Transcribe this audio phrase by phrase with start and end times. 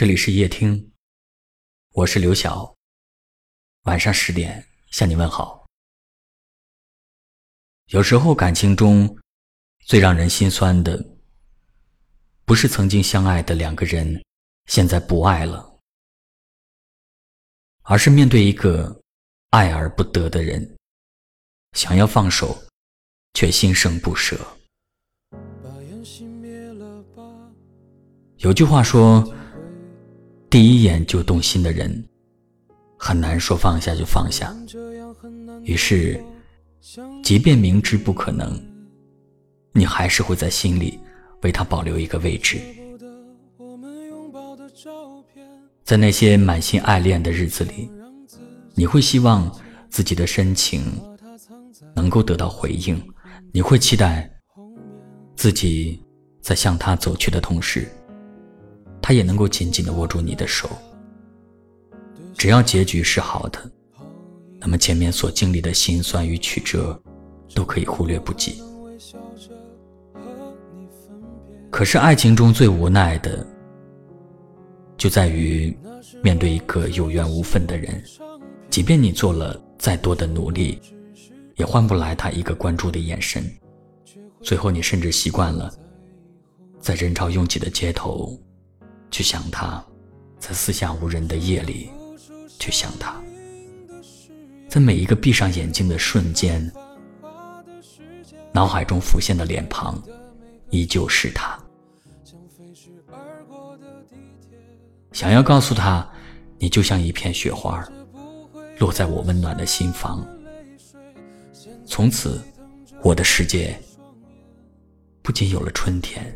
[0.00, 0.92] 这里是夜听，
[1.92, 2.74] 我是刘晓。
[3.82, 5.66] 晚上十点向你问好。
[7.88, 9.14] 有时候感情中
[9.84, 10.98] 最让人心酸的，
[12.46, 14.24] 不是曾经相爱的两个人
[14.68, 15.78] 现在不爱了，
[17.82, 19.02] 而是面对一个
[19.50, 20.78] 爱而不得的人，
[21.76, 22.58] 想要放手，
[23.34, 24.38] 却心生不舍。
[28.38, 29.30] 有句话说。
[30.50, 32.04] 第一眼就动心的人，
[32.98, 34.52] 很难说放下就放下。
[35.62, 36.20] 于是，
[37.22, 38.60] 即便明知不可能，
[39.72, 40.98] 你还是会在心里
[41.42, 42.58] 为他保留一个位置。
[45.84, 47.88] 在那些满心爱恋的日子里，
[48.74, 49.48] 你会希望
[49.88, 50.82] 自己的深情
[51.94, 53.00] 能够得到回应，
[53.52, 54.28] 你会期待
[55.36, 56.02] 自己
[56.40, 57.88] 在向他走去的同时。
[59.10, 60.70] 他也能够紧紧地握住你的手。
[62.38, 63.60] 只要结局是好的，
[64.60, 66.96] 那么前面所经历的辛酸与曲折，
[67.52, 68.62] 都可以忽略不计。
[71.72, 73.44] 可是爱情中最无奈的，
[74.96, 75.76] 就在于
[76.22, 78.00] 面对一个有缘无分的人，
[78.70, 80.80] 即便你做了再多的努力，
[81.56, 83.44] 也换不来他一个关注的眼神。
[84.40, 85.68] 最后，你甚至习惯了
[86.78, 88.40] 在人潮拥挤的街头。
[89.10, 89.84] 去想他，
[90.38, 91.90] 在四下无人的夜里，
[92.58, 93.20] 去想他，
[94.68, 96.72] 在每一个闭上眼睛的瞬间，
[98.52, 100.00] 脑海中浮现的脸庞，
[100.70, 101.58] 依旧是他。
[105.12, 106.08] 想要告诉他，
[106.58, 107.84] 你就像一片雪花，
[108.78, 110.26] 落在我温暖的心房。
[111.84, 112.40] 从此，
[113.02, 113.76] 我的世界
[115.20, 116.32] 不仅有了春天。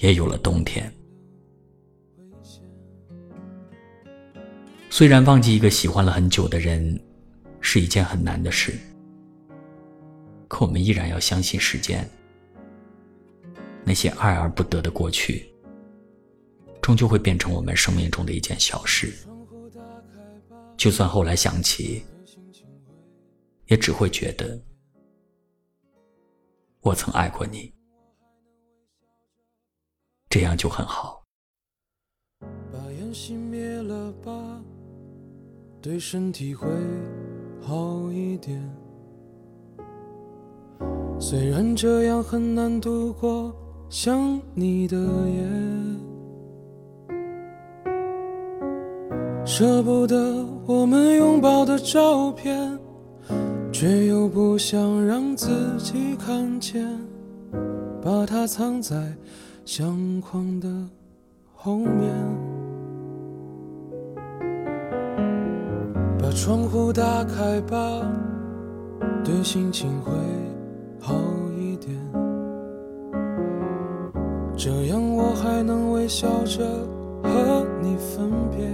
[0.00, 0.92] 也有了冬天。
[4.90, 7.00] 虽然忘记一个喜欢了很久的人
[7.60, 8.72] 是一件很难的事，
[10.48, 12.08] 可我们依然要相信时间。
[13.82, 15.50] 那些爱而不得的过去，
[16.82, 19.12] 终究会变成我们生命中的一件小事。
[20.76, 22.04] 就算后来想起，
[23.66, 24.60] 也只会觉得
[26.80, 27.72] 我曾爱过你。
[30.30, 31.24] 这样就很好。
[32.72, 34.32] 把烟熄灭了吧，
[35.82, 36.68] 对身体会
[37.60, 38.62] 好一点。
[41.18, 43.52] 虽然这样很难度过
[43.88, 45.44] 想你的夜，
[49.44, 52.78] 舍不得我们拥抱的照片，
[53.72, 56.86] 却又不想让自己看见，
[58.00, 58.96] 把它藏在。
[59.72, 60.68] 相框的
[61.54, 62.12] 后面，
[66.18, 67.78] 把窗户打开吧，
[69.24, 70.10] 对心情会
[70.98, 71.14] 好
[71.56, 71.96] 一点。
[74.56, 76.64] 这样我还能微笑着
[77.22, 78.68] 和你分别。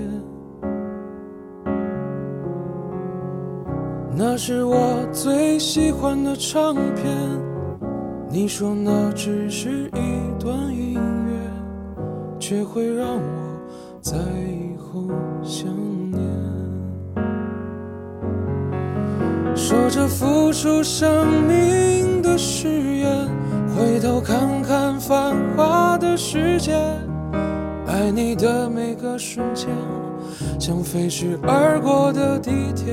[4.17, 7.55] 那是我最喜欢的唱片。
[8.29, 13.61] 你说那只是一段音乐，却会让我
[14.03, 15.09] 在以后
[15.43, 15.67] 想
[16.11, 16.21] 念。
[19.55, 23.29] 说着付出生命的誓言，
[23.75, 26.75] 回头看看繁华的世界，
[27.87, 29.69] 爱你的每个瞬间，
[30.59, 32.93] 像飞驰而过的地铁。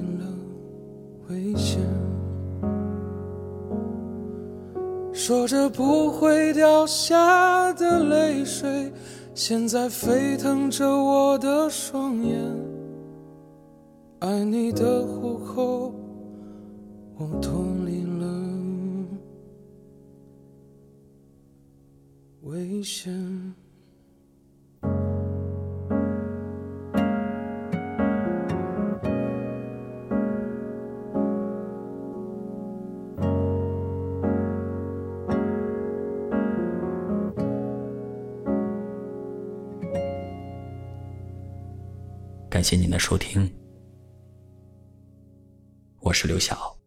[5.31, 8.91] 说着不会掉下的泪水，
[9.33, 12.37] 现在沸腾着我的双眼。
[14.19, 15.95] 爱你的虎口，
[17.17, 19.07] 我脱离了
[22.41, 23.13] 危险。
[42.51, 43.49] 感谢您的收听，
[46.01, 46.80] 我是刘晓。